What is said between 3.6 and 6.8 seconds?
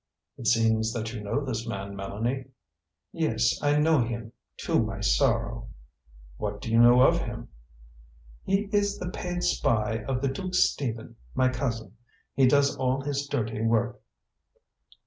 I know him to my sorrow." "What do you